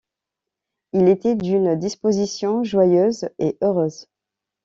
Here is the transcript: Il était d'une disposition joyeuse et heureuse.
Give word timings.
Il 0.93 1.07
était 1.09 1.35
d'une 1.35 1.77
disposition 1.77 2.63
joyeuse 2.63 3.29
et 3.37 3.59
heureuse. 3.61 4.07